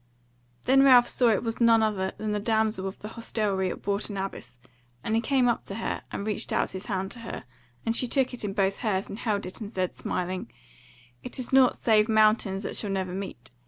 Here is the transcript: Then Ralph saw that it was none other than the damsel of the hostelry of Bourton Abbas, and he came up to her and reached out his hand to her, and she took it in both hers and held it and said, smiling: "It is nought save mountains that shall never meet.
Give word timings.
Then 0.65 0.81
Ralph 0.81 1.07
saw 1.07 1.27
that 1.27 1.35
it 1.35 1.43
was 1.43 1.61
none 1.61 1.83
other 1.83 2.11
than 2.17 2.31
the 2.31 2.39
damsel 2.39 2.87
of 2.87 2.97
the 3.01 3.09
hostelry 3.09 3.69
of 3.69 3.83
Bourton 3.83 4.17
Abbas, 4.17 4.57
and 5.03 5.13
he 5.13 5.21
came 5.21 5.47
up 5.47 5.63
to 5.65 5.75
her 5.75 6.01
and 6.11 6.25
reached 6.25 6.51
out 6.51 6.71
his 6.71 6.87
hand 6.87 7.11
to 7.11 7.19
her, 7.19 7.43
and 7.85 7.95
she 7.95 8.07
took 8.07 8.33
it 8.33 8.43
in 8.43 8.53
both 8.53 8.79
hers 8.79 9.07
and 9.07 9.19
held 9.19 9.45
it 9.45 9.61
and 9.61 9.71
said, 9.71 9.95
smiling: 9.95 10.51
"It 11.21 11.37
is 11.37 11.53
nought 11.53 11.77
save 11.77 12.09
mountains 12.09 12.63
that 12.63 12.75
shall 12.77 12.89
never 12.89 13.13
meet. 13.13 13.51